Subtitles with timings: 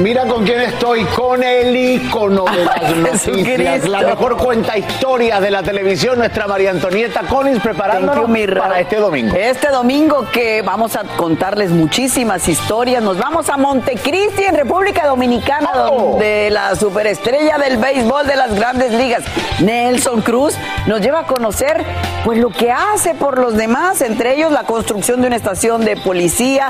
[0.00, 5.50] Mira con quién estoy, con el ícono de las noticias, la mejor cuenta historias de
[5.50, 9.36] la televisión, nuestra María Antonieta Collins, preparándonos you, para este domingo.
[9.36, 13.02] Este domingo que vamos a contarles muchísimas historias.
[13.02, 16.12] Nos vamos a Montecristi, en República Dominicana, Oh.
[16.12, 19.22] donde la superestrella del béisbol de las grandes ligas,
[19.60, 20.54] Nelson Cruz,
[20.86, 21.84] nos lleva a conocer
[22.24, 25.96] pues lo que hace por los demás, entre ellos la construcción de una estación de
[25.96, 26.68] policía,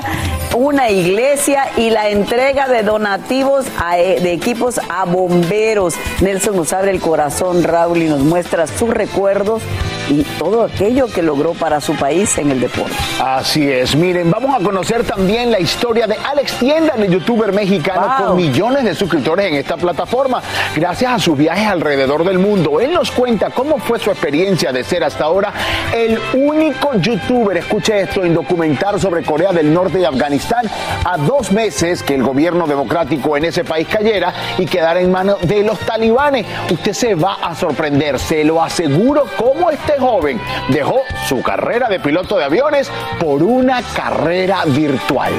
[0.55, 5.95] una iglesia y la entrega de donativos a, eh, de equipos a bomberos.
[6.21, 9.61] Nelson nos abre el corazón, Raúl, y nos muestra sus recuerdos
[10.09, 12.93] y todo aquello que logró para su país en el deporte.
[13.23, 18.01] Así es, miren, vamos a conocer también la historia de Alex Tienda, el youtuber mexicano
[18.01, 18.27] Wow.
[18.27, 20.41] con millones de suscriptores en esta plataforma,
[20.75, 22.79] gracias a sus viajes alrededor del mundo.
[22.79, 25.53] Él nos cuenta cómo fue su experiencia de ser hasta ahora
[25.93, 30.65] el único youtuber, escuche esto, en documentar sobre Corea del Norte y Afganistán
[31.05, 35.37] a dos meses que el gobierno democrático en ese país cayera y quedara en manos
[35.41, 36.45] de los talibanes.
[36.71, 40.39] Usted se va a sorprender, se lo aseguro, cómo este joven
[40.69, 42.89] dejó su carrera de piloto de aviones
[43.19, 45.33] por una carrera virtual.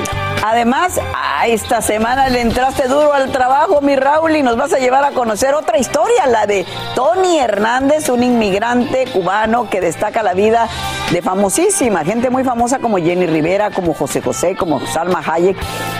[0.45, 4.79] Además, a esta semana le entraste duro al trabajo, mi Raúl, y nos vas a
[4.79, 6.67] llevar a conocer otra historia, la de
[6.97, 10.69] Tony Hernández, un inmigrante cubano que destaca la vida
[11.13, 15.57] de famosísima, gente muy famosa como Jenny Rivera, como José José, como Salma Hayek,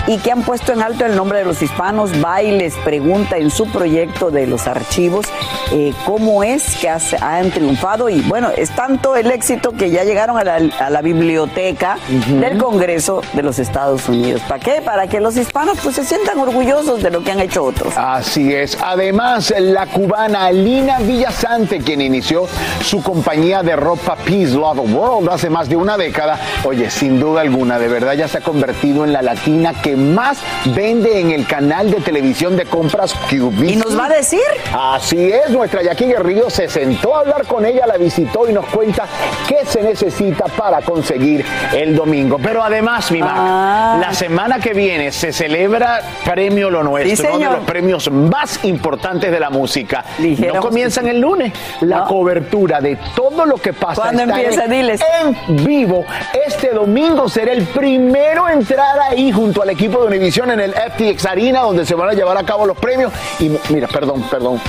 [0.09, 2.11] y que han puesto en alto el nombre de los hispanos.
[2.25, 5.27] Va y les pregunta en su proyecto de los archivos
[5.73, 8.09] eh, cómo es que has- han triunfado.
[8.09, 11.99] Y bueno, es tanto el éxito que ya llegaron a la, a la biblioteca
[12.41, 14.43] del Congreso de los Estados Unidos.
[14.49, 14.83] ¿Para qué?
[14.85, 17.95] Para que los hispanos pues se sientan orgullosos de lo que han hecho otros.
[17.97, 18.77] Así es.
[18.83, 22.47] Además, la cubana Lina Villasante, quien inició
[22.83, 27.41] su compañía de ropa Peace Love World hace más de una década, oye, sin duda
[27.43, 30.39] alguna, de verdad ya se ha convertido en la latina que más
[30.75, 33.71] vende en el canal de televisión de compras QVC.
[33.71, 34.41] ¿Y nos va a decir?
[34.73, 38.67] Así es, nuestra Jackie Guerrillo se sentó a hablar con ella, la visitó y nos
[38.67, 39.05] cuenta
[39.49, 42.39] qué se necesita para conseguir el domingo.
[42.43, 43.99] Pero además, mi Mac, Ah.
[44.01, 48.65] la semana que viene se celebra Premio Lo Nuestro, Sí, uno de los premios más
[48.65, 50.05] importantes de la música.
[50.19, 51.53] Dijéramos no comienzan el lunes.
[51.83, 52.07] La No.
[52.07, 54.65] cobertura de todo lo que pasa ¿Cuándo empieza?
[54.65, 55.01] en, Diles.
[55.49, 56.05] en vivo.
[56.47, 60.75] Este domingo será el primero en entrar ahí junto al equipo de Univision en el
[61.03, 63.13] FTX Arena, donde se van a llevar a cabo los premios.
[63.39, 64.61] Y mira, perdón, perdón.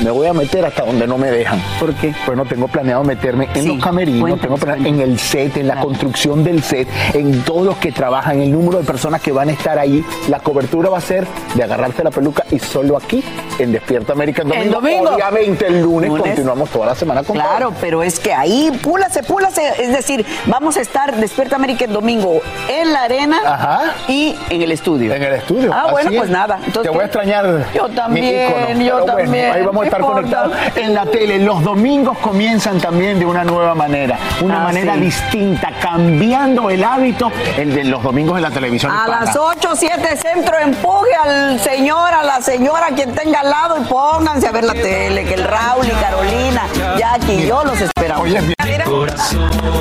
[0.00, 1.60] Me voy a meter hasta donde no me dejan.
[1.80, 2.14] ¿Por qué?
[2.24, 5.66] Pues no tengo planeado meterme en Sí, los camerinos, tengo planeado en el set, en
[5.66, 5.88] la Claro.
[5.88, 9.52] construcción del set, en todos los que trabajan, el número de personas que van a
[9.52, 10.04] estar ahí.
[10.28, 13.24] La cobertura va a ser de agarrarse la peluca y solo aquí
[13.58, 14.64] en Despierta América el domingo.
[14.66, 15.10] El domingo.
[15.14, 16.22] Obviamente el lunes, Lunes.
[16.26, 19.62] continuamos toda la semana con Claro, pero es que ahí, púlase, púlase.
[19.82, 23.94] Es decir, vamos a estar Despierta América el domingo en la arena Ajá.
[24.06, 25.12] y en el estudio.
[25.12, 25.72] En el estudio.
[25.72, 26.16] Ah, así bueno, es.
[26.18, 26.56] pues nada.
[26.64, 27.66] Entonces, Te voy a extrañar.
[27.74, 28.80] Yo mi también, ícono.
[28.84, 29.52] yo bueno, también.
[29.52, 31.38] ahí vamos a estar conectados en la tele.
[31.38, 35.00] Los domingos comienzan también de una nueva manera, una Ah, manera sí.
[35.00, 38.92] distinta, cambiando el hábito, el de los domingos en la televisión.
[38.92, 39.24] A hispana.
[39.24, 43.84] las 8, 7 centro, empuje al señor, a la señora, quien tenga al lado y
[43.84, 46.62] pónganse a ver la tele, que el Raúl y Carolina,
[46.98, 47.80] Jackie y yo los
[48.20, 48.40] Oye.
[48.40, 48.84] Mira,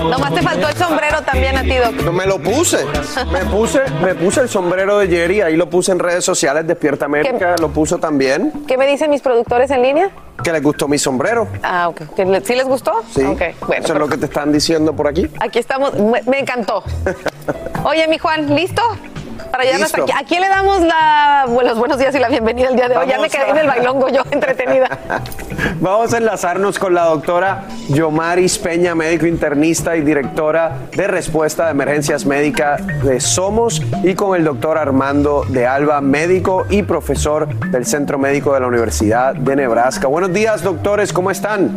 [0.04, 1.94] nomás te faltó el sombrero también a ti, Doc.
[2.04, 2.86] No me lo puse.
[3.32, 7.06] Me puse, me puse el sombrero de Jerry, ahí lo puse en redes sociales, Despierta
[7.06, 8.52] América lo puso también.
[8.68, 10.10] ¿Qué me dicen mis productores en línea?
[10.44, 11.48] Que les gustó mi sombrero.
[11.64, 12.02] Ah, ok.
[12.16, 12.94] ¿Que le- ¿Sí les gustó?
[13.14, 13.24] Sí.
[13.24, 13.84] Ok, bueno.
[13.84, 15.28] Eso es lo que te están diciendo por aquí.
[15.40, 15.94] Aquí estamos.
[15.96, 16.84] Me, me encantó.
[17.84, 18.82] Oye, mi Juan, ¿listo?
[19.52, 20.12] Para llevarnos aquí.
[20.12, 22.98] ¿A quién le damos la, bueno, los buenos días y la bienvenida el día de
[22.98, 23.08] hoy?
[23.08, 24.90] Ya me quedé a- en el bailongo yo, entretenida.
[25.80, 31.72] Vamos a enlazarnos con la doctora Yomaris Peña, médico internista y directora de respuesta de
[31.72, 37.86] emergencias médicas de Somos, y con el doctor Armando de Alba, médico y profesor del
[37.86, 40.08] Centro Médico de la Universidad de Nebraska.
[40.08, 41.76] Buenos días, doctores, ¿cómo están?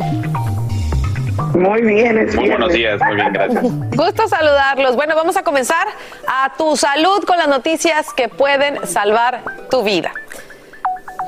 [1.54, 3.62] Muy bien, es Muy buenos días, muy bien, gracias.
[3.96, 4.96] Gusto saludarlos.
[4.96, 5.86] Bueno, vamos a comenzar
[6.26, 10.12] a tu salud con las noticias que pueden salvar tu vida.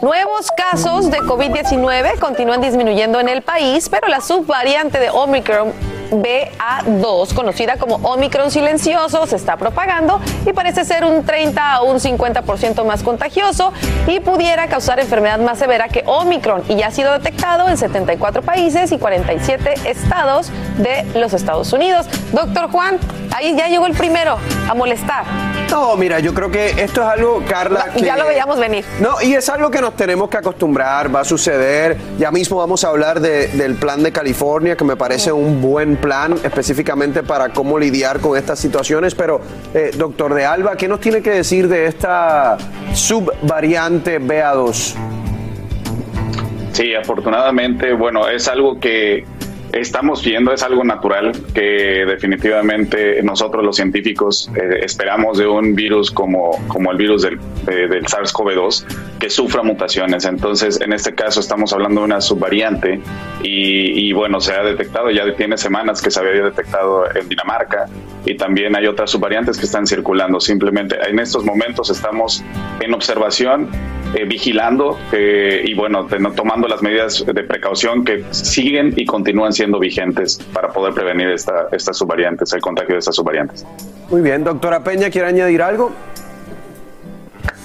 [0.01, 5.73] Nuevos casos de COVID-19 continúan disminuyendo en el país, pero la subvariante de Omicron
[6.13, 11.99] BA2, conocida como Omicron silencioso, se está propagando y parece ser un 30 a un
[11.99, 13.73] 50% más contagioso
[14.07, 18.43] y pudiera causar enfermedad más severa que Omicron y ya ha sido detectado en 74
[18.43, 22.07] países y 47 estados de los Estados Unidos.
[22.33, 22.99] Doctor Juan,
[23.35, 24.37] ahí ya llegó el primero
[24.69, 25.25] a molestar.
[25.71, 28.03] No, mira, yo creo que esto es algo, Carla, que...
[28.03, 28.85] Ya lo veíamos venir.
[29.01, 31.97] No, y es algo que nos tenemos que acostumbrar, va a suceder.
[32.19, 35.97] Ya mismo vamos a hablar de- del plan de California, que me parece un buen
[36.03, 39.15] plan específicamente para cómo lidiar con estas situaciones.
[39.15, 39.41] Pero,
[39.73, 42.59] eh, doctor de Alba, ¿qué nos tiene que decir de esta
[42.93, 44.95] subvariante BA2?
[46.73, 49.25] Sí, afortunadamente, bueno, es algo que
[49.73, 56.11] estamos viendo, es algo natural que definitivamente nosotros los científicos eh, esperamos de un virus
[56.11, 57.39] como, como el virus del,
[57.69, 58.85] eh, del SARS-CoV-2
[59.23, 60.25] que sufra mutaciones.
[60.25, 63.01] Entonces, en este caso estamos hablando de una subvariante
[63.41, 67.87] y, bueno, se ha detectado, ya tiene semanas que se había detectado en Dinamarca
[68.27, 70.41] y también hay otras subvariantes que están circulando.
[70.41, 72.43] Simplemente en estos momentos estamos
[72.81, 73.69] en observación
[74.17, 79.79] eh, vigilando eh, y bueno, tomando las medidas de precaución que siguen y continúan siendo
[79.79, 83.65] vigentes para poder prevenir esta, estas subvariantes, el contagio de estas subvariantes.
[84.11, 85.93] Muy bien, doctora Peña, ¿quiere añadir algo?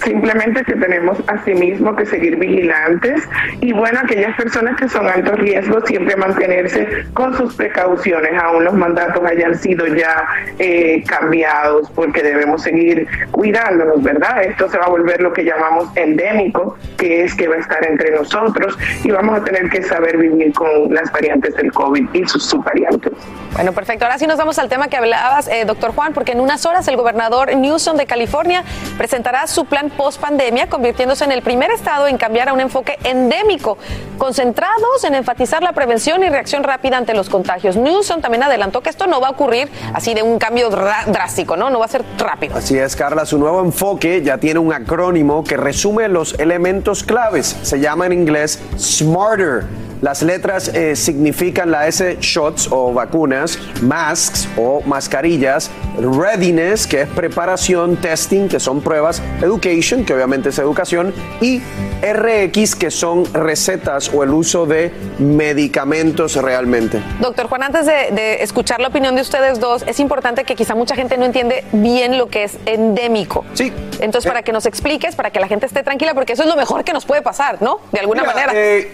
[0.03, 3.27] Simplemente que tenemos asimismo que seguir vigilantes
[3.61, 8.73] y bueno, aquellas personas que son altos riesgos siempre mantenerse con sus precauciones, aún los
[8.73, 10.25] mandatos hayan sido ya
[10.59, 14.43] eh, cambiados, porque debemos seguir cuidándonos, ¿verdad?
[14.43, 17.85] Esto se va a volver lo que llamamos endémico, que es que va a estar
[17.85, 22.27] entre nosotros y vamos a tener que saber vivir con las variantes del COVID y
[22.27, 23.13] sus subvariantes.
[23.53, 24.05] Bueno, perfecto.
[24.05, 26.87] Ahora sí nos vamos al tema que hablabas, eh, doctor Juan, porque en unas horas
[26.87, 28.63] el gobernador Newsom de California
[28.97, 32.97] presentará su plan post pandemia, convirtiéndose en el primer estado en cambiar a un enfoque
[33.03, 33.77] endémico,
[34.17, 37.75] concentrados en enfatizar la prevención y reacción rápida ante los contagios.
[37.75, 41.69] Newsom también adelantó que esto no va a ocurrir así de un cambio drástico, ¿no?
[41.69, 42.55] No va a ser rápido.
[42.57, 47.57] Así es, Carla, su nuevo enfoque ya tiene un acrónimo que resume los elementos claves.
[47.61, 49.86] Se llama en inglés SMARTER.
[50.01, 57.07] Las letras eh, significan la S, shots o vacunas, masks o mascarillas, readiness, que es
[57.09, 61.61] preparación, testing, que son pruebas, education, que obviamente es educación, y
[62.01, 67.01] RX, que son recetas o el uso de medicamentos realmente.
[67.19, 70.75] Doctor Juan, antes de, de escuchar la opinión de ustedes dos, es importante que quizá
[70.75, 73.43] mucha gente no entiende bien lo que es endémico.
[73.55, 73.73] Sí.
[73.99, 76.55] Entonces, para que nos expliques, para que la gente esté tranquila, porque eso es lo
[76.55, 77.79] mejor que nos puede pasar, ¿no?
[77.91, 78.51] De alguna Mira, manera.
[78.55, 78.91] eh,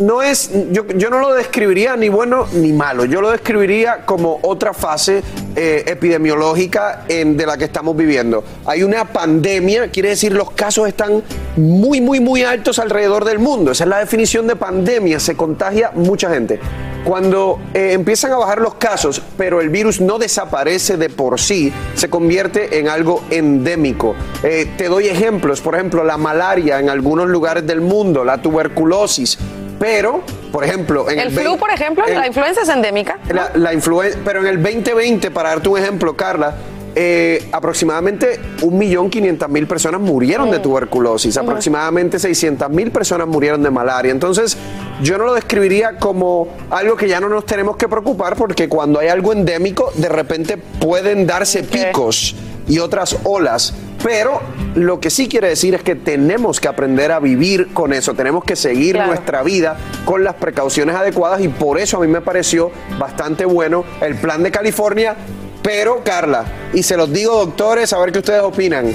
[0.00, 3.04] no es, yo, no lo describiría ni bueno ni malo.
[3.04, 5.22] Yo lo describiría como otra fase
[5.56, 8.44] eh, epidemiológica de la que estamos viviendo.
[8.66, 11.22] Hay una pandemia, quiere decir los casos están
[11.56, 13.72] muy, muy, muy altos alrededor del mundo.
[13.72, 15.20] Esa es la definición de pandemia.
[15.20, 16.60] Se contagia mucha gente.
[17.04, 21.72] Cuando eh, empiezan a bajar los casos, pero el virus no desaparece de por sí,
[21.94, 24.14] se convierte en algo endémico.
[24.42, 29.38] Eh, te doy ejemplos, por ejemplo, la malaria en algunos lugares del mundo, la tuberculosis.
[29.78, 33.18] Pero, por ejemplo, en el el, flu, por ejemplo, la influenza es endémica.
[33.28, 36.54] la, la influen- pero en el 2020, para darte un ejemplo, Carla,
[36.96, 44.10] eh, aproximadamente 1.500.000 personas murieron de tuberculosis, aproximadamente 600.000 personas murieron de malaria.
[44.10, 44.56] Entonces,
[45.00, 48.98] yo no lo describiría como algo que ya no nos tenemos que preocupar porque cuando
[48.98, 52.34] hay algo endémico, de repente pueden darse picos
[52.66, 53.74] y otras olas.
[54.02, 54.40] Pero
[54.74, 58.44] lo que sí quiere decir es que tenemos que aprender a vivir con eso, tenemos
[58.44, 62.70] que seguir nuestra vida con las precauciones adecuadas y por eso a mí me pareció
[62.98, 65.16] bastante bueno el plan de California.
[65.62, 68.94] Pero, Carla, y se los digo doctores, a ver qué ustedes opinan.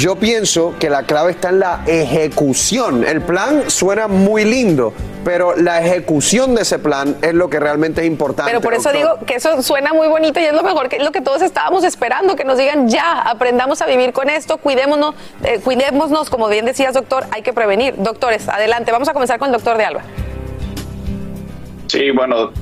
[0.00, 3.04] Yo pienso que la clave está en la ejecución.
[3.04, 4.94] El plan suena muy lindo,
[5.26, 8.50] pero la ejecución de ese plan es lo que realmente es importante.
[8.50, 8.96] Pero por eso doctor.
[8.98, 11.42] digo que eso suena muy bonito y es lo mejor, que es lo que todos
[11.42, 15.14] estábamos esperando, que nos digan ya, aprendamos a vivir con esto, cuidémonos,
[15.44, 17.94] eh, cuidémonos, como bien decías, doctor, hay que prevenir.
[17.98, 20.00] Doctores, adelante, vamos a comenzar con el doctor de Alba.
[21.88, 22.52] Sí, bueno,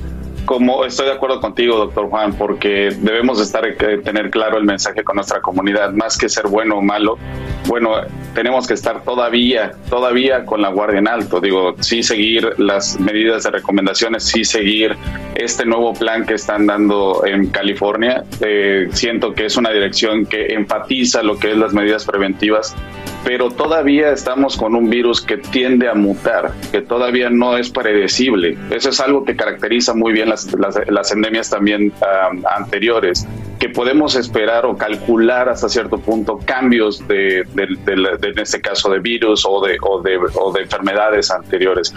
[0.49, 5.03] como estoy de acuerdo contigo, doctor Juan, porque debemos estar eh, tener claro el mensaje
[5.03, 7.19] con nuestra comunidad, más que ser bueno o malo.
[7.67, 7.91] Bueno,
[8.33, 11.39] tenemos que estar todavía, todavía con la guardia en alto.
[11.39, 14.97] Digo, sí seguir las medidas de recomendaciones, sí seguir
[15.35, 18.23] este nuevo plan que están dando en California.
[18.41, 22.75] Eh, siento que es una dirección que enfatiza lo que es las medidas preventivas
[23.23, 28.57] pero todavía estamos con un virus que tiende a mutar, que todavía no es predecible.
[28.69, 33.27] Eso es algo que caracteriza muy bien las, las, las endemias también um, anteriores,
[33.59, 38.61] que podemos esperar o calcular hasta cierto punto cambios de, de, de, de en este
[38.61, 41.93] caso de virus o de, o de, o de enfermedades anteriores.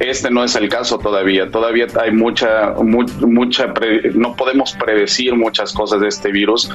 [0.00, 1.50] Este no es el caso todavía.
[1.50, 6.70] Todavía hay mucha, mu mucha, pre no podemos predecir muchas cosas de este virus,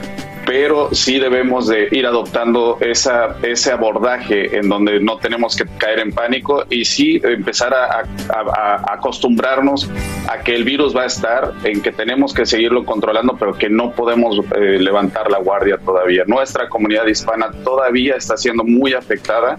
[0.45, 5.99] pero sí debemos de ir adoptando esa, ese abordaje en donde no tenemos que caer
[5.99, 9.89] en pánico y sí empezar a acostumbrarnos
[10.27, 13.69] a que el virus va a estar, en que tenemos que seguirlo controlando, pero que
[13.69, 16.23] no podemos eh, levantar la guardia todavía.
[16.27, 19.57] Nuestra comunidad hispana todavía está siendo muy afectada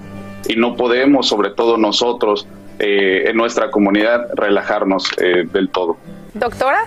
[0.48, 2.46] y no podemos, sobre todo nosotros,
[2.82, 5.96] eh, en nuestra comunidad relajarnos eh, del todo.
[6.34, 6.84] Doctora.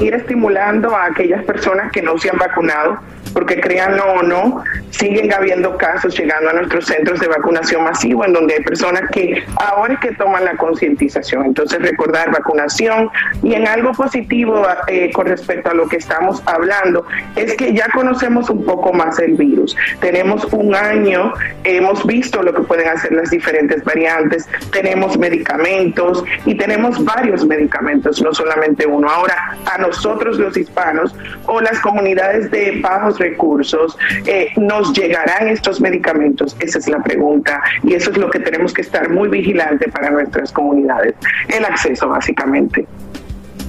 [0.00, 2.98] Ir estimulando a aquellas personas que no se han vacunado,
[3.32, 8.32] porque créanlo o no, siguen habiendo casos llegando a nuestros centros de vacunación masivo en
[8.32, 11.46] donde hay personas que ahora es que toman la concientización.
[11.46, 13.08] Entonces recordar vacunación
[13.42, 17.88] y en algo positivo eh, con respecto a lo que estamos hablando es que ya
[17.94, 19.76] conocemos un poco más el virus.
[20.00, 21.32] Tenemos un año,
[21.64, 28.20] hemos visto lo que pueden hacer las diferentes variantes, tenemos medicamentos y tenemos varios medicamentos,
[28.20, 29.08] no solamente uno.
[29.08, 31.14] Ahora, a nosotros los hispanos
[31.46, 36.56] o las comunidades de bajos recursos, eh, nos llegarán estos medicamentos?
[36.60, 40.10] Esa es la pregunta y eso es lo que tenemos que estar muy vigilante para
[40.10, 41.14] nuestras comunidades.
[41.48, 42.86] El acceso, básicamente.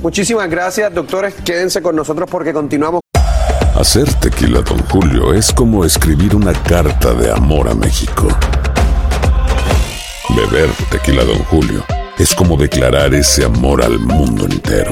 [0.02, 1.34] Muchísimas gracias, doctores.
[1.46, 3.02] Quédense con nosotros porque continuamos.
[3.76, 8.28] Hacer tequila, don Julio, es como escribir una carta de amor a México.
[10.36, 11.84] Beber tequila, don Julio,
[12.18, 14.92] es como declarar ese amor al mundo entero.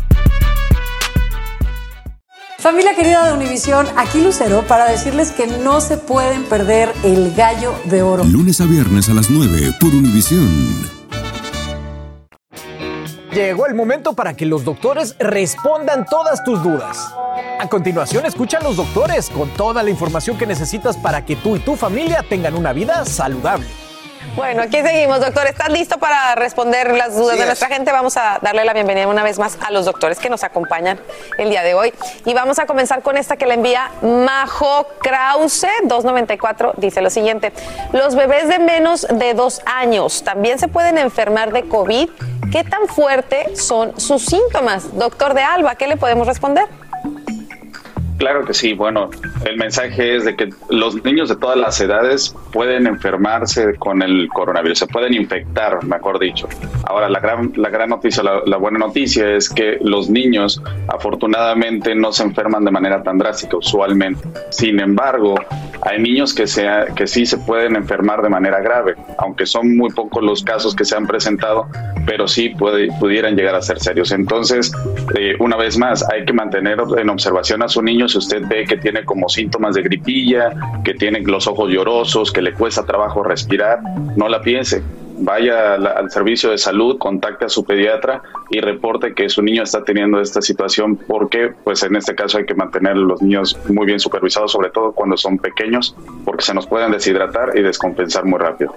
[2.61, 7.73] Familia querida de Univisión, aquí Lucero para decirles que no se pueden perder el gallo
[7.85, 8.23] de oro.
[8.23, 10.47] Lunes a viernes a las 9 por Univisión.
[13.33, 17.11] Llegó el momento para que los doctores respondan todas tus dudas.
[17.59, 21.55] A continuación, escucha a los doctores con toda la información que necesitas para que tú
[21.55, 23.65] y tu familia tengan una vida saludable.
[24.35, 25.45] Bueno, aquí seguimos, doctor.
[25.47, 27.47] ¿Estás listo para responder las dudas de es.
[27.47, 27.91] nuestra gente?
[27.91, 30.99] Vamos a darle la bienvenida una vez más a los doctores que nos acompañan
[31.37, 31.93] el día de hoy.
[32.25, 36.75] Y vamos a comenzar con esta que le envía Majo Krause, 294.
[36.77, 37.51] Dice lo siguiente:
[37.91, 42.09] Los bebés de menos de dos años también se pueden enfermar de COVID.
[42.51, 44.97] ¿Qué tan fuerte son sus síntomas?
[44.97, 46.67] Doctor de Alba, ¿qué le podemos responder?
[48.21, 48.73] Claro que sí.
[48.73, 49.09] Bueno,
[49.45, 54.29] el mensaje es de que los niños de todas las edades pueden enfermarse con el
[54.29, 56.47] coronavirus, se pueden infectar, mejor dicho.
[56.83, 62.11] Ahora, la gran, la gran noticia, la, buena noticia es que los niños afortunadamente no
[62.11, 64.21] se enferman de manera tan drástica usualmente.
[64.51, 65.33] Sin embargo,
[65.81, 69.89] hay niños que, sea, que sí se pueden enfermar de manera grave, aunque son muy
[69.89, 71.65] pocos los casos que se han presentado,
[72.05, 74.11] pero sí pudieran llegar a ser serios.
[74.11, 74.71] Entonces,
[75.17, 78.65] eh, una vez más, hay que mantener en observación a su niño si usted ve
[78.65, 80.53] que tiene como síntomas de gripilla,
[80.83, 83.79] que tiene los ojos llorosos, que le cuesta trabajo respirar,
[84.15, 84.83] no la piense.
[85.23, 89.63] vaya al, al servicio de salud, contacte a su pediatra y reporte que su niño
[89.63, 93.57] está teniendo esta situación porque pues en este caso hay que mantener a los niños
[93.69, 98.25] muy bien supervisados, sobre todo cuando son pequeños, porque se nos pueden deshidratar y descompensar
[98.25, 98.75] muy rápido.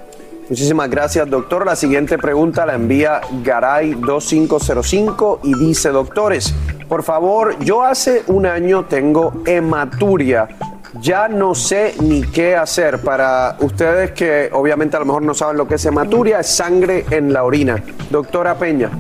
[0.49, 1.65] Muchísimas gracias, doctor.
[1.65, 6.55] La siguiente pregunta la envía Garay2505 y dice, doctores,
[6.87, 10.49] por favor, yo hace un año tengo hematuria.
[11.01, 12.99] Ya no sé ni qué hacer.
[12.99, 17.07] Para ustedes que obviamente a lo mejor no saben lo que es hematuria, es sangre
[17.11, 17.83] en la orina.
[18.11, 18.91] Doctora Peña.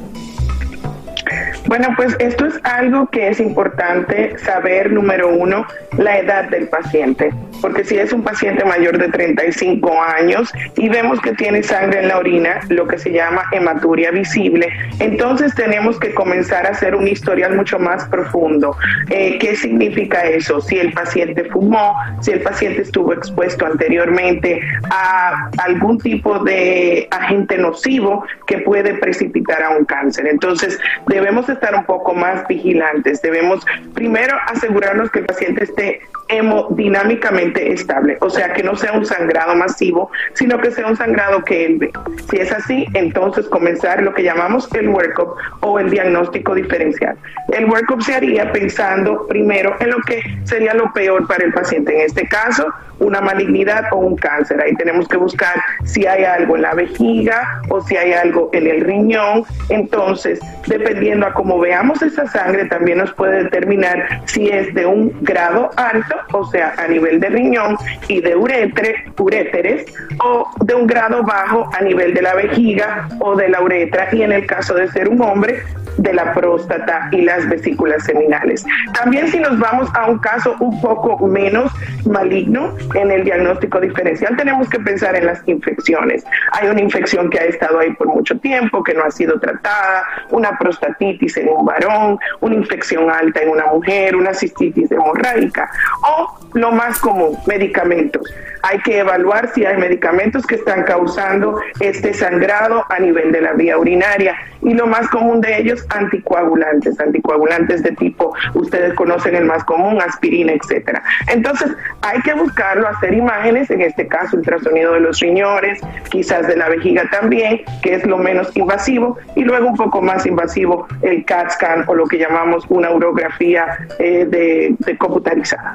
[1.66, 7.32] Bueno, pues esto es algo que es importante saber, número uno, la edad del paciente,
[7.61, 12.08] porque si es un paciente mayor de 35 años y vemos que tiene sangre en
[12.08, 14.68] la orina, lo que se llama hematuria visible,
[14.99, 18.76] entonces tenemos que comenzar a hacer un historial mucho más profundo.
[19.11, 20.61] Eh, ¿Qué significa eso?
[20.61, 27.58] Si el paciente fumó, si el paciente estuvo expuesto anteriormente a algún tipo de agente
[27.58, 30.26] nocivo que puede precipitar a un cáncer.
[30.26, 33.23] Entonces, debemos estar un poco más vigilantes.
[33.23, 36.00] Debemos primero asegurarnos que el paciente esté
[36.38, 41.44] hemodinámicamente estable, o sea, que no sea un sangrado masivo, sino que sea un sangrado
[41.44, 41.90] que él.
[42.30, 47.16] Si es así, entonces comenzar lo que llamamos el workup o el diagnóstico diferencial.
[47.52, 51.94] El workup se haría pensando primero en lo que sería lo peor para el paciente,
[51.94, 52.66] en este caso,
[53.00, 54.60] una malignidad o un cáncer.
[54.60, 58.66] Ahí tenemos que buscar si hay algo en la vejiga o si hay algo en
[58.66, 59.44] el riñón.
[59.68, 65.12] Entonces, dependiendo a cómo veamos esa sangre, también nos puede determinar si es de un
[65.22, 67.76] grado alto, o sea, a nivel de riñón
[68.09, 69.87] y de uretre, uréteres,
[70.23, 74.23] o de un grado bajo a nivel de la vejiga o de la uretra, y
[74.23, 75.62] en el caso de ser un hombre,
[75.99, 78.64] de la próstata y las vesículas seminales.
[78.95, 81.73] También si nos vamos a un caso un poco menos
[82.07, 86.25] maligno en el diagnóstico diferencial, tenemos que pensar en las infecciones.
[86.52, 90.04] Hay una infección que ha estado ahí por mucho tiempo, que no ha sido tratada,
[90.31, 95.71] una prostatitis en un varón, una infección alta en una mujer, una cistitis hemorrágica
[96.04, 98.23] o lo más común, medicamentos.
[98.62, 103.52] Hay que evaluar si hay medicamentos que están causando este sangrado a nivel de la
[103.52, 109.44] vía urinaria y lo más común de ellos anticoagulantes, anticoagulantes de tipo, ustedes conocen el
[109.44, 111.02] más común, aspirina, etcétera.
[111.28, 111.71] Entonces,
[112.02, 116.69] hay que buscarlo, hacer imágenes, en este caso ultrasonido de los riñones, quizás de la
[116.69, 121.50] vejiga también, que es lo menos invasivo, y luego un poco más invasivo el CAT
[121.50, 125.73] scan o lo que llamamos una urografía eh, de, computarizada.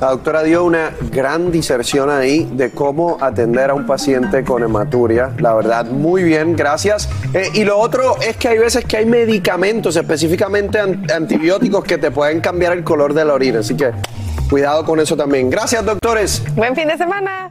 [0.00, 5.30] La doctora dio una gran diserción ahí de cómo atender a un paciente con hematuria.
[5.38, 7.08] La verdad, muy bien, gracias.
[7.34, 11.98] Eh, y lo otro es que hay veces que hay medicamentos, específicamente an- antibióticos, que
[11.98, 13.60] te pueden cambiar el color de la orina.
[13.60, 13.92] Así que
[14.50, 15.50] cuidado con eso también.
[15.50, 16.42] Gracias, doctores.
[16.54, 17.50] Buen fin de semana.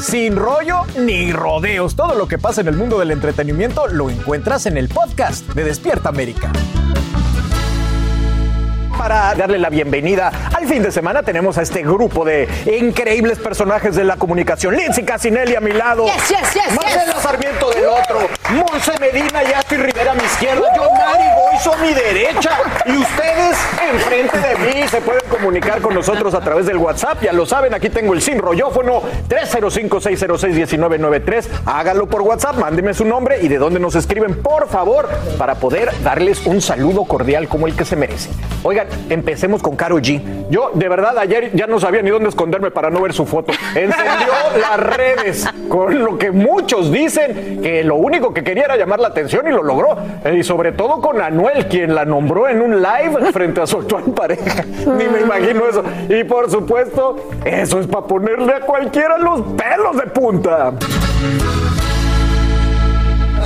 [0.00, 1.96] Sin rollo ni rodeos.
[1.96, 5.64] Todo lo que pasa en el mundo del entretenimiento lo encuentras en el podcast de
[5.64, 6.52] Despierta América.
[8.96, 12.48] Para darle la bienvenida al fin de semana tenemos a este grupo de
[12.80, 14.74] increíbles personajes de la comunicación.
[14.74, 16.06] Lindsay Casinelli a mi lado.
[16.06, 17.20] Yes, yes, yes, Marcela.
[17.20, 18.20] Sarmiento del otro.
[18.50, 20.62] Monse Medina y Rivera a mi izquierda.
[20.76, 22.50] Yo, Mari Boyzo a mi derecha.
[22.86, 23.56] Y ustedes
[23.92, 27.20] enfrente de mí se pueden comunicar con nosotros a través del WhatsApp.
[27.22, 31.48] Ya lo saben, aquí tengo el sin rollófono 305-606-1993.
[31.66, 35.90] Háganlo por WhatsApp, mándenme su nombre y de dónde nos escriben, por favor, para poder
[36.04, 38.30] darles un saludo cordial como el que se merece.
[38.62, 40.22] Oigan, empecemos con Caro G.
[40.50, 43.52] Yo, de verdad, ayer ya no sabía ni dónde esconderme para no ver su foto.
[43.74, 44.28] Encendió
[44.60, 49.08] las redes con lo que muchos dicen que lo único que quería era llamar la
[49.08, 49.96] atención y lo logró.
[50.24, 53.78] Eh, Y sobre todo con Anuel, quien la nombró en un live frente a su
[53.78, 54.64] actual pareja.
[54.64, 55.82] Ni me imagino eso.
[56.08, 60.72] Y por supuesto, eso es para ponerle a cualquiera los pelos de punta.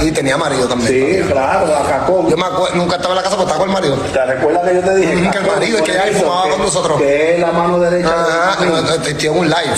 [0.02, 0.88] Y tenía marido también.
[1.24, 2.28] Sí, claro, a Cacón.
[2.30, 3.96] Yo me acuerdo, nunca estaba en la casa, pero estaba con el marido.
[4.12, 5.14] ¿Te recuerdas que yo te dije?
[5.16, 6.98] Mm, que el marido es que ella fumaba que- con nosotros.
[7.00, 8.08] Que es la mano derecha.
[8.08, 9.74] Ajá, no, no, te- tiene un live.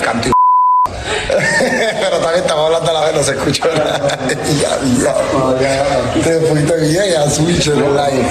[2.00, 4.18] Pero también estamos hablando a la vez, no se escuchó nada.
[4.60, 4.78] Ya,
[5.60, 6.22] ya.
[6.22, 8.26] Te fuiste bien a switch en el live.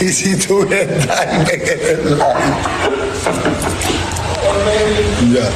[0.00, 2.26] y si tú estás en el live.
[5.32, 5.48] Ya.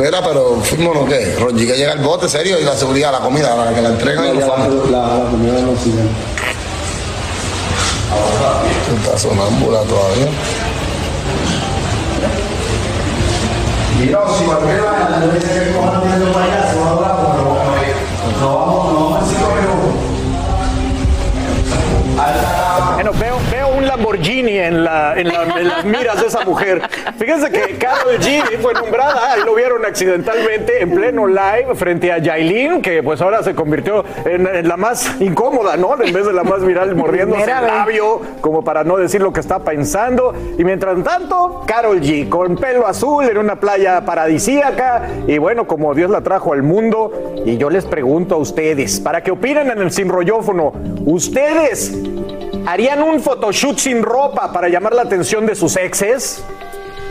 [0.00, 1.34] Mira, pero fuimos, ¿no qué?
[1.38, 4.34] Ronji, que llega el bote, serio, y la seguridad, la comida, para que la entreguen
[4.34, 4.90] y nos vamos.
[4.90, 6.02] La, la comida no sigue.
[8.88, 10.28] Tú estás sonámbula todavía.
[13.98, 16.76] Mira, si cualquier vaina le dice que cojan dinero se
[17.32, 17.56] pero
[18.40, 18.75] no
[24.10, 26.80] Lamborghini en, la- en la- en las miras de esa mujer.
[27.18, 32.18] Fíjense que Carol G fue nombrada, ahí lo vieron accidentalmente en pleno live frente a
[32.18, 36.00] Yailin, que pues ahora se convirtió en, en la más incómoda, ¿no?
[36.00, 39.40] En vez de la más viral, mordiéndose el labio, como para no decir lo que
[39.40, 40.34] está pensando.
[40.58, 45.94] Y mientras tanto, Carol G, con pelo azul en una playa paradisíaca, y bueno, como
[45.94, 47.34] Dios la trajo al mundo.
[47.44, 50.72] Y yo les pregunto a ustedes, para que opinen en el sinrollófono,
[51.04, 51.92] ¿ustedes
[52.66, 56.44] harían un photoshoot sin ropa para llamar la atención de sus exes?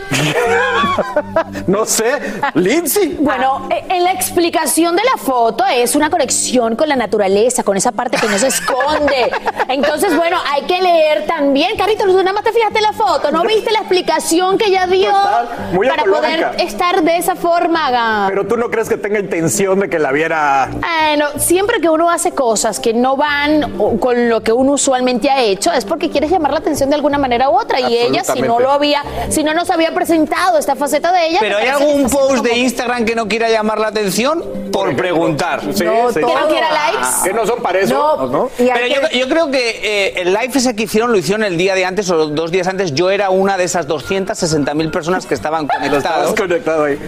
[1.68, 2.20] no sé,
[2.54, 3.18] Lindsay.
[3.20, 7.78] Bueno, eh, en la explicación de la foto es una conexión con la naturaleza, con
[7.78, 9.32] esa parte que no se esconde.
[9.68, 11.78] Entonces, bueno, hay que leer también.
[11.78, 14.88] Carrito, tú nada más te fijaste en la foto, ¿no viste la explicación que ella
[14.88, 18.26] dio Total, muy para poder estar de esa forma?
[18.30, 20.70] Pero tú no crees que tenga intención de que la viera.
[20.72, 25.41] Bueno, siempre que uno hace cosas que no van con lo que uno usualmente ha
[25.41, 27.80] hecho, es porque quieres llamar la atención de alguna manera u otra.
[27.80, 31.40] Y ella, si no lo había, si no nos había presentado esta faceta de ella.
[31.40, 35.62] Pero hay algún post de Instagram que no quiera llamar la atención por preguntar.
[35.74, 36.20] Sí, No, sí.
[36.20, 37.08] ¿Que no quiera likes?
[37.24, 38.50] Que no son para eso, ¿no?
[38.58, 41.74] Pero yo, yo creo que eh, el live ese que hicieron lo hicieron el día
[41.74, 42.94] de antes o dos días antes.
[42.94, 46.04] Yo era una de esas 260 mil personas que estaban conectadas.
[46.04, 47.00] Estabas conectado ahí.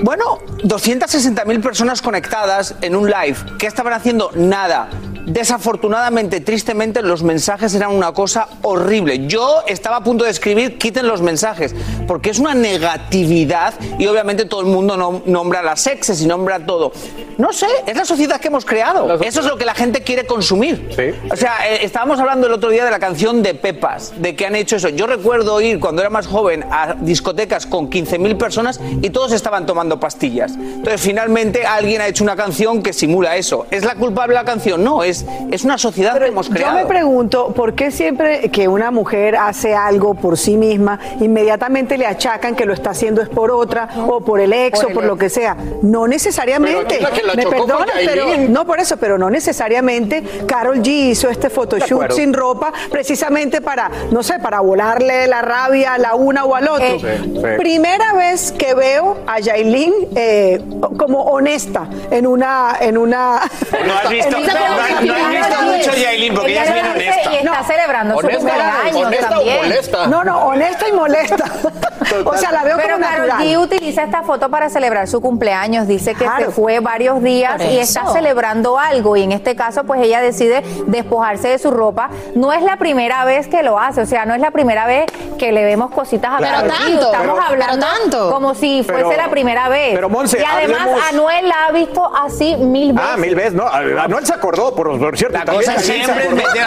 [0.00, 3.36] Bueno, 260 mil personas conectadas en un live.
[3.58, 4.30] ¿Qué estaban haciendo?
[4.34, 4.88] Nada.
[5.26, 9.26] Desafortunadamente, tristemente, los mensajes eran una cosa horrible.
[9.26, 11.74] Yo estaba a punto de escribir, quiten los mensajes,
[12.06, 16.64] porque es una negatividad y obviamente todo el mundo no- nombra las exes y nombra
[16.64, 16.92] todo.
[17.38, 19.20] No sé, es la sociedad que hemos creado.
[19.22, 20.88] Eso es lo que la gente quiere consumir.
[21.30, 24.46] O sea, eh, estábamos hablando el otro día de la canción de Pepas, de que
[24.46, 24.88] han hecho eso.
[24.88, 29.66] Yo recuerdo ir cuando era más joven a discotecas con 15.000 personas y todos estaban
[29.66, 30.52] tomando pastillas.
[30.52, 33.66] Entonces, finalmente alguien ha hecho una canción que simula eso.
[33.70, 34.82] ¿Es la culpable la canción?
[34.84, 35.13] No, es,
[35.50, 36.74] es una sociedad que hemos Yo creado.
[36.76, 42.06] me pregunto, ¿por qué siempre que una mujer hace algo por sí misma, inmediatamente le
[42.06, 44.94] achacan que lo está haciendo es por otra, o por el ex, Por o el
[44.94, 45.08] por ex.
[45.10, 45.56] lo que sea?
[45.82, 46.98] No necesariamente.
[46.98, 50.22] Pero no es la que la Me perdonas, pero no por eso, pero no necesariamente.
[50.46, 55.94] Carol G hizo este photoshoot sin ropa precisamente para, no sé, para volarle la rabia
[55.94, 56.98] a la una o al otro.
[56.98, 57.40] Sí, sí.
[57.58, 60.62] Primera vez que veo a Yailin eh,
[60.96, 63.40] como honesta en una, en una.
[63.86, 66.86] No has visto, en no, has- no visto mucho a Yailin porque ella es bien
[66.86, 67.32] honesta.
[67.32, 69.56] Y está celebrando su Honesta- cumpleaños honesta o también.
[69.56, 70.06] molesta.
[70.06, 71.44] No, no, honesta y molesta.
[72.24, 73.42] o sea, la veo Pero como natural.
[73.46, 75.86] G utiliza esta foto para celebrar su cumpleaños.
[75.86, 76.46] Dice que Claro.
[76.46, 79.16] se fue varios días y está celebrando algo.
[79.16, 82.10] Y en este caso, pues ella decide despojarse de su ropa.
[82.34, 84.02] No es la primera vez que lo hace.
[84.02, 85.06] O sea, no es la primera vez
[85.38, 86.68] que le vemos cositas a Claro.
[86.68, 86.74] Karol G.
[86.74, 88.30] Pero tanto, Estamos pero- hablando pero tanto.
[88.32, 89.94] como si fuese Pero- la primera vez.
[89.94, 93.10] pero, Monse, y además, hablemos- Anuel la ha visto así mil veces.
[93.12, 93.66] Ah, mil veces, no.
[93.66, 95.38] Anuel se acordó, por, por cierto.
[95.38, 96.62] La también cosa siempre meter.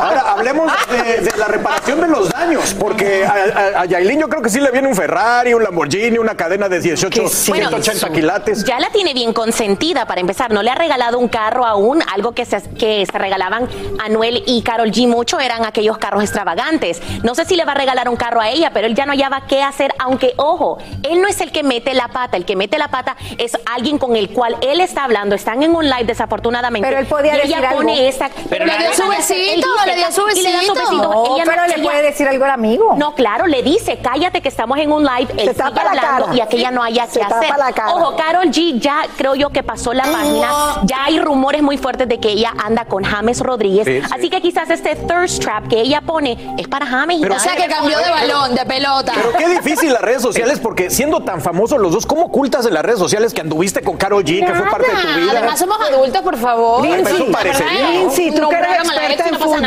[0.00, 4.28] Ahora, hablemos de, de la reparación de los daños, porque a, a, a Yailin yo
[4.28, 8.10] creo que sí le viene un Ferrari, un Lamborghini, una cadena de 18, Bueno, 180
[8.10, 8.64] quilates.
[8.64, 10.52] Ya la tiene bien consentida para empezar.
[10.52, 12.02] No le ha regalado un carro aún.
[12.14, 13.68] Algo que se, que se regalaban
[14.04, 17.00] Anuel y Carol G mucho eran aquellos carros extravagantes.
[17.22, 19.12] No sé si le va a regalar un carro a ella, pero él ya no
[19.12, 19.94] hallaba qué hacer.
[19.98, 22.36] Aunque, ojo, él no es el que mete la pata.
[22.36, 25.34] El que mete la pata es alguien con el cual él está hablando.
[25.34, 26.86] Están en un live, desafortunadamente.
[26.86, 27.76] Pero él podía y ella decir algo.
[27.78, 28.28] pone esta.
[28.50, 30.90] Pero le dio su besito, le dio su y le da su besito.
[30.90, 30.96] besito.
[31.14, 32.94] No, Ella pero le ella- puede decir algo al amigo.
[32.98, 35.32] No, claro, le dice, cállate que estamos en un live.
[35.32, 36.36] Él sigue tapa la hablando cara.
[36.36, 37.56] y aquella no haya Se que tapa hacer.
[37.58, 37.94] la cara.
[37.94, 40.48] Ojo, Carol G ya creo yo que pasó la página.
[40.84, 43.84] Ya hay rumores muy fuertes de que ella anda con James Rodríguez.
[43.86, 44.08] Sí, sí.
[44.14, 47.18] Así que quizás este thirst trap que ella pone es para James.
[47.18, 49.12] y Pero- nada O sea, que cambió de balón, de pelota.
[49.14, 52.74] Pero qué difícil las redes sociales, porque siendo tan famosos los dos, ¿cómo ocultas en
[52.74, 55.30] las redes sociales que anduviste con Carol G, que fue parte de tu vida?
[55.38, 56.84] Además, somos adultos, por favor.
[56.84, 57.90] Ay, parecería, ¿no?
[58.00, 59.62] Lindsay, tú No, que eres experta en no fútbol.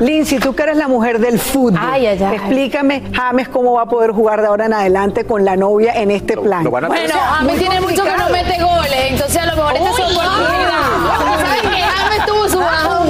[0.00, 1.78] Lindsay, tú que eres la mujer del fútbol.
[1.94, 6.10] Explícame, James, cómo va a poder jugar de ahora en adelante con la novia en
[6.10, 6.64] este plan.
[6.64, 9.96] Bueno, a mí tiene mucho que no mete goles, entonces a lo mejor esta es
[9.96, 10.84] su oportunidad.
[11.40, 12.48] ¿Sabes que James tuvo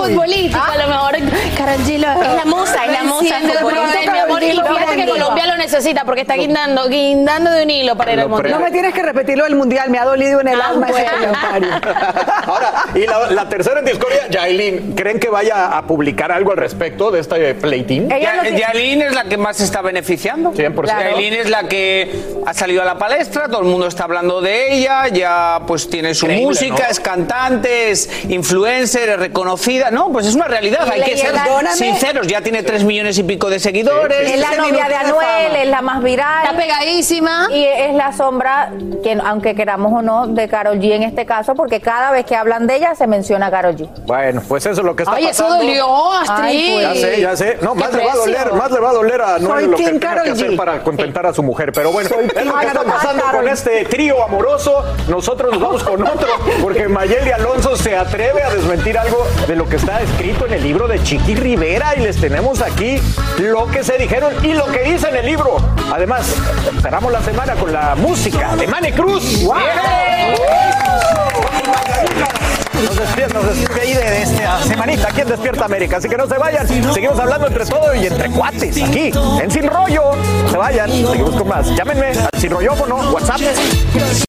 [0.08, 0.58] futbolístico?
[0.60, 1.12] A lo mejor
[1.56, 4.42] Karol G lo Es la musa, es la musa poder, mi amor.
[4.42, 8.20] Y fíjate que Colombia lo necesita porque está guindando, guindando de un hilo para ir
[8.20, 8.52] al mundial.
[8.52, 11.04] No me tienes que repetir lo del mundial, me ha dolido en el alma ese
[11.04, 11.68] comentario.
[12.46, 16.56] Ahora, y la, la tercera en discordia, Yailin, ¿creen que vaya a publicar algo al
[16.58, 18.08] respecto de este pleitín?
[18.08, 20.52] Ya- Yailin es la que más se está beneficiando.
[20.52, 20.86] 100%.
[20.86, 24.74] Yailin es la que ha salido a la palestra, todo el mundo está hablando de
[24.74, 26.90] ella, ya pues tiene su Increíble, música, ¿no?
[26.90, 29.90] es cantante, es influencer, es reconocida.
[29.94, 31.76] No, pues es una realidad, hay que ser perdóname.
[31.76, 34.30] sinceros, ya tiene tres millones y pico de seguidores.
[34.32, 36.44] Es la novia de Anuel, es la más viral.
[36.44, 37.46] Está pegadísima.
[37.52, 38.70] Y es la sombra,
[39.02, 42.34] que aunque queramos o no, de Carol G en este caso, porque cada vez que
[42.34, 43.88] hablan de ella se menciona a Carol G.
[44.04, 45.64] Bueno, pues eso es lo que está Ay, eso pasando.
[45.64, 46.44] dolió, Astrid.
[46.44, 47.58] Ay, Ya sé, ya sé.
[47.62, 49.76] No, más le va a doler, más le va a doler a Noel Soy lo
[49.76, 50.56] que tenga que hacer G.
[50.56, 51.70] para contentar a su mujer.
[51.72, 54.84] Pero bueno, Soy es lo que está pasando con este trío amoroso.
[55.08, 56.28] Nosotros nos vamos con otro,
[56.62, 60.62] porque Mayeli Alonso se atreve a desmentir algo de lo que está escrito en el
[60.62, 62.96] libro de Chiqui Rivera y les tenemos aquí
[63.38, 65.58] lo que se dijeron y lo que dice en el libro.
[65.92, 66.34] Además,
[66.80, 69.44] cerramos la semana con la música de Manny Cruz.
[72.82, 75.96] Nos despide, nos despide ahí de esta semanita aquí en Despierta América.
[75.98, 76.66] Así que no se vayan.
[76.66, 80.12] Seguimos hablando entre todo y entre cuates aquí en Sin Rollo.
[80.44, 80.90] No se vayan.
[80.90, 81.66] Seguimos con más.
[81.76, 83.40] Llámenme al Sin Rollófono, WhatsApp.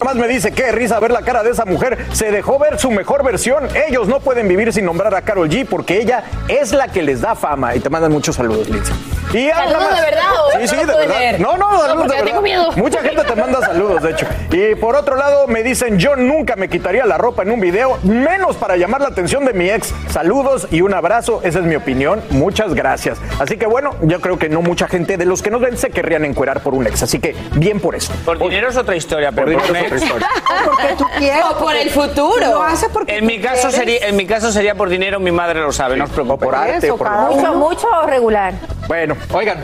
[0.03, 2.05] Más me dice qué risa ver la cara de esa mujer.
[2.13, 3.67] Se dejó ver su mejor versión.
[3.87, 7.21] Ellos no pueden vivir sin nombrar a Carol G porque ella es la que les
[7.21, 7.75] da fama.
[7.75, 8.95] Y te mandan muchos saludos, Lindsay.
[9.33, 11.19] Y ¿Saludos de verdad o Sí, no sí, lo de verdad.
[11.19, 11.39] leer?
[11.41, 12.71] No, no, No, saludos de tengo miedo.
[12.73, 14.27] Mucha gente te manda saludos, de hecho.
[14.51, 17.97] Y por otro lado, me dicen, yo nunca me quitaría la ropa en un video,
[18.37, 19.93] menos para llamar la atención de mi ex.
[20.09, 22.21] Saludos y un abrazo, esa es mi opinión.
[22.31, 23.17] Muchas gracias.
[23.39, 25.89] Así que bueno, yo creo que no mucha gente de los que nos ven se
[25.89, 27.03] querrían encuerar por un ex.
[27.03, 28.11] Así que bien por eso.
[28.25, 30.27] Por dinero es otra historia, pero Por por dinero un es otra historia.
[30.65, 31.43] Porque tú quieres.
[31.49, 32.45] O por el futuro.
[32.45, 33.75] Lo haces porque En mi caso quieres.
[33.75, 36.39] sería, en mi caso sería por dinero, mi madre lo sabe, no os preocupéis.
[36.51, 38.53] por arte, por Mucho, mucho o regular.
[38.87, 39.63] Bueno, oigan,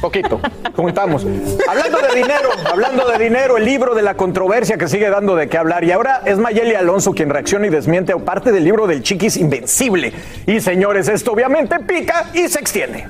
[0.00, 0.40] poquito,
[0.74, 1.26] comentamos.
[1.68, 5.48] Hablando de dinero, hablando de dinero, el libro de la controversia que sigue dando de
[5.48, 5.84] qué hablar.
[5.84, 10.12] Y ahora es Mayeli Alonso quien reacciona y desmiente parte del libro del Chiquis Invencible.
[10.46, 13.06] Y señores, esto obviamente pica y se extiende.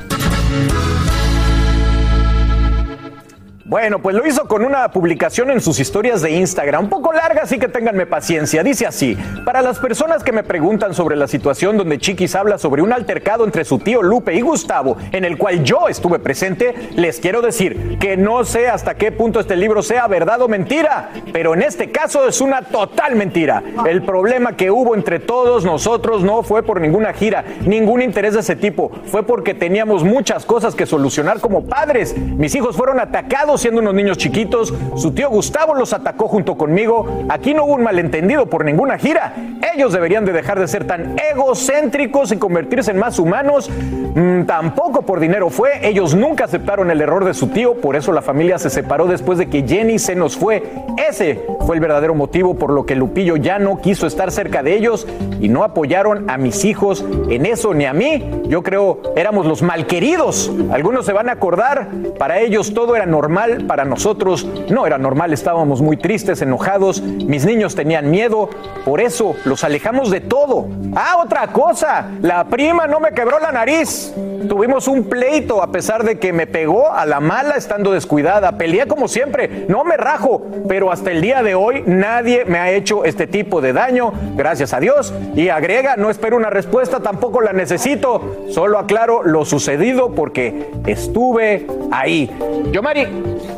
[3.72, 7.44] Bueno, pues lo hizo con una publicación en sus historias de Instagram, un poco larga,
[7.44, 8.62] así que ténganme paciencia.
[8.62, 12.82] Dice así, para las personas que me preguntan sobre la situación donde Chiquis habla sobre
[12.82, 17.18] un altercado entre su tío Lupe y Gustavo, en el cual yo estuve presente, les
[17.18, 21.54] quiero decir que no sé hasta qué punto este libro sea verdad o mentira, pero
[21.54, 23.62] en este caso es una total mentira.
[23.86, 28.40] El problema que hubo entre todos nosotros no fue por ninguna gira, ningún interés de
[28.40, 32.14] ese tipo, fue porque teníamos muchas cosas que solucionar como padres.
[32.18, 37.24] Mis hijos fueron atacados siendo unos niños chiquitos, su tío Gustavo los atacó junto conmigo.
[37.28, 39.34] Aquí no hubo un malentendido por ninguna gira.
[39.74, 43.70] Ellos deberían de dejar de ser tan egocéntricos y convertirse en más humanos.
[44.14, 45.86] Mm, tampoco por dinero fue.
[45.88, 49.38] Ellos nunca aceptaron el error de su tío, por eso la familia se separó después
[49.38, 50.62] de que Jenny se nos fue.
[51.08, 54.74] Ese fue el verdadero motivo por lo que Lupillo ya no quiso estar cerca de
[54.74, 55.06] ellos
[55.40, 58.24] y no apoyaron a mis hijos en eso ni a mí.
[58.46, 60.50] Yo creo éramos los malqueridos.
[60.70, 65.32] Algunos se van a acordar, para ellos todo era normal, para nosotros no era normal,
[65.32, 68.48] estábamos muy tristes, enojados, mis niños tenían miedo,
[68.84, 70.68] por eso los alejamos de todo.
[70.94, 74.14] Ah, otra cosa, la prima no me quebró la nariz.
[74.48, 78.52] Tuvimos un pleito a pesar de que me pegó a la mala estando descuidada.
[78.52, 82.70] Peleé como siempre, no me rajo, pero hasta el día de hoy nadie me ha
[82.70, 85.12] hecho este tipo de daño, gracias a Dios.
[85.34, 88.46] Y agrega, no espero una respuesta, tampoco la necesito.
[88.50, 92.30] Solo aclaro lo sucedido porque estuve ahí.
[92.70, 93.06] Yo, Mari,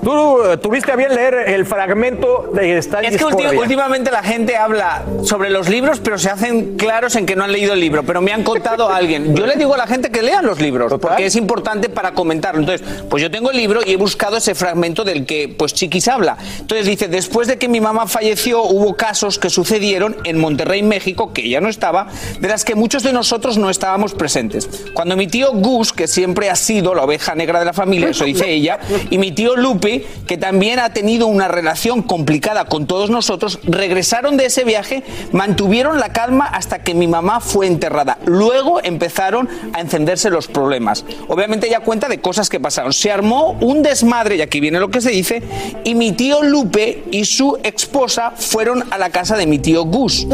[0.02, 5.02] tú tuviste a bien leer el fragmento de esta Es que últimamente la gente habla
[5.22, 8.02] sobre los libros, pero se hacen claros en que no han leído el libro.
[8.02, 9.34] Pero me han contado a alguien.
[9.34, 12.60] Yo le digo a la gente que lean los libros, porque es importante para comentarlo.
[12.60, 16.08] Entonces, pues yo tengo el libro y he buscado ese fragmento del que pues Chiquis
[16.08, 16.36] habla.
[16.60, 21.32] Entonces dice, después de que mi mamá falleció, hubo casos que sucedieron en Monterrey, México,
[21.32, 22.08] que ella no estaba,
[22.40, 24.68] de las que muchos de nosotros no estábamos presentes.
[24.94, 28.24] Cuando mi tío Gus, que siempre ha sido la oveja negra de la familia, eso
[28.24, 33.10] dice ella, y mi tío Lupe, que también ha tenido una relación complicada con todos
[33.10, 38.18] nosotros, regresaron de ese viaje, mantuvieron la calma hasta que mi mamá fue enterrada.
[38.24, 41.04] Luego empezaron a encenderse los problemas.
[41.28, 42.94] Obviamente ella cuenta de cosas que pasaron.
[42.94, 45.42] Se armó un desmadre, y aquí viene lo que se dice,
[45.84, 50.26] y mi tío Lupe y su esposa fueron a la casa de mi tío Gus.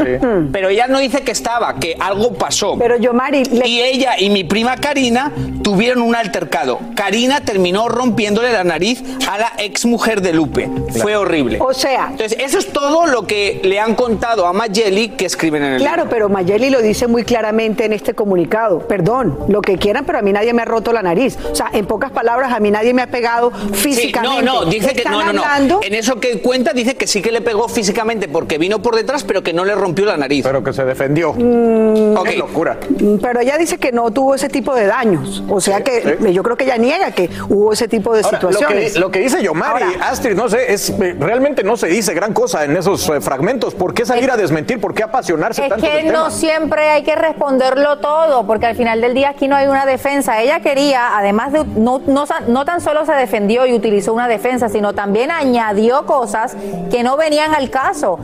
[0.52, 2.76] Pero ella no dice que estaba, que algo pasó.
[2.78, 6.80] Pero yo, Mari, Y ella y mi prima Karina tuvieron un altercado.
[6.94, 10.68] Karina terminó rompiéndole la nariz a la ex mujer de Lupe.
[11.00, 11.58] Fue horrible.
[11.60, 15.62] O sea, Entonces, eso es todo lo que le han contado a Mayeli que escriben
[15.64, 18.80] en el Claro, pero Mayeli lo dice muy claramente en este comunicado.
[18.86, 21.38] Perdón, lo que quieran, pero a mí nadie me ha roto la nariz.
[21.50, 24.42] O sea, en pocas palabras, a mí nadie me ha pegado Sí, físicamente.
[24.44, 25.42] no, no, dice que no, no, no.
[25.42, 28.96] hablando- En eso que cuenta dice que sí que le pegó físicamente porque vino por
[28.96, 30.44] detrás, pero que no le rompió la nariz.
[30.44, 31.30] Pero que se defendió.
[31.30, 32.28] Ok.
[32.28, 32.78] Qué locura.
[32.88, 35.42] Mm, Pero ella dice que no tuvo ese tipo de daños.
[35.48, 38.48] O sea que yo creo que ella niega que hubo ese tipo de Ahora, lo,
[38.48, 38.96] que, situaciones.
[38.96, 42.64] lo que dice Yomari, Astrid, no sé, es, eh, realmente no se dice gran cosa
[42.64, 43.74] en esos eh, fragmentos.
[43.74, 44.80] ¿Por qué salir a desmentir?
[44.80, 46.30] ¿Por qué apasionarse Es tanto que del no tema?
[46.30, 50.40] siempre hay que responderlo todo, porque al final del día aquí no hay una defensa.
[50.42, 54.68] Ella quería, además de, no, no, no tan solo se defendió y utilizó una defensa,
[54.68, 56.56] sino también añadió cosas
[56.90, 58.18] que no venían al caso.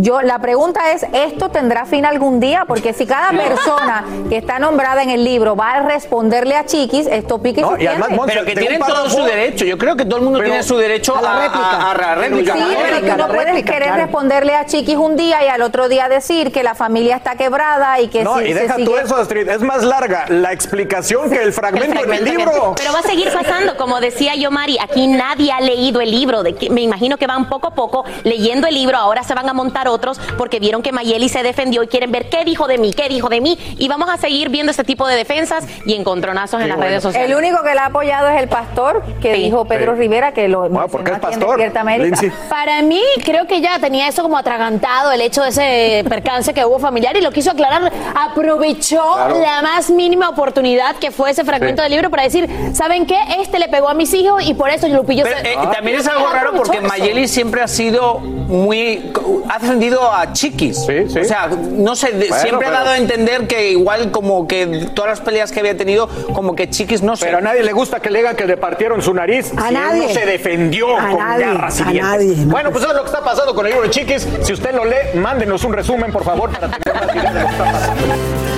[0.00, 2.64] Yo, la pregunta es, ¿esto tendrá fin algún día?
[2.68, 7.08] Porque si cada persona que está nombrada en el libro va a responderle a Chiquis,
[7.08, 8.06] esto pique y se tiende.
[8.26, 9.64] pero que tienen todo su derecho.
[9.64, 12.54] Yo creo que todo el mundo tiene su derecho a, a- a la réplica.
[12.54, 16.08] Sí, pero tú no puedes querer responderle a Chiquis un día y al otro día
[16.08, 19.16] decir que la familia está quebrada y que No, si y se deja tú eso,
[19.16, 19.48] Astrid.
[19.48, 22.74] Es más larga la explicación que el fragmento en el libro.
[22.76, 26.44] Pero va a seguir pasando, como decía yo, Mari, aquí nadie ha leído el libro,
[26.44, 29.48] de que, me imagino que van poco a poco leyendo el libro, ahora se van
[29.48, 32.78] a montar otros porque vieron que Mayeli se defendió y quieren ver qué dijo de
[32.78, 35.94] mí, qué dijo de mí, y vamos a seguir viendo este tipo de defensas y
[35.94, 37.28] encontronazos en las redes sociales.
[37.30, 40.00] El único que la ha apoyado es el pastor que dijo Pedro Sí.
[40.00, 41.72] Rivera que lo porque es mencionó aquí en
[42.12, 42.30] pastor.
[42.48, 46.64] Para mí, creo que ya tenía eso como atragantado, el hecho de ese percance que
[46.64, 47.90] hubo familiar y lo quiso aclarar.
[48.14, 49.40] Aprovechó Claro.
[49.40, 51.84] la más mínima oportunidad que fue ese fragmento Sí.
[51.84, 53.16] del libro para decir, ¿saben qué?
[53.40, 55.52] Este le pegó a mis hijos y por eso Lupillo Pero, se...
[55.52, 59.12] eh, también es algo raro porque Mayeli siempre ha sido muy.
[59.48, 60.78] ha defendido a Chiquis.
[60.78, 64.88] O sea, no sé, Bueno, siempre pero- ha dado a entender que igual como que
[64.94, 67.26] todas las peleas que había tenido, como que Chiquis no sé.
[67.26, 69.52] Pero a nadie le gusta que le digan que le partieron su nariz.
[69.56, 70.02] A si nadie.
[70.02, 72.50] Él no se defendió A con nadie, garras y a nadie, no.
[72.50, 74.26] Bueno, pues eso es lo que está pasando con el libro de Chiquis.
[74.42, 77.46] Si usted lo lee, mándenos un resumen, por favor, para tener más idea de lo
[77.46, 78.57] que está pasando.